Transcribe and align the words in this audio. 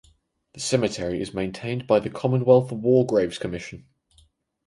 The 0.53 0.59
cemetery 0.59 1.21
is 1.21 1.35
maintained 1.35 1.85
by 1.85 1.99
the 1.99 2.09
Commonwealth 2.09 2.71
War 2.71 3.05
Graves 3.05 3.37
Commission. 3.37 3.85